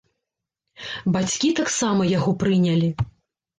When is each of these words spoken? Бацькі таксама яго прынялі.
Бацькі 1.17 1.53
таксама 1.61 2.01
яго 2.17 2.37
прынялі. 2.47 2.93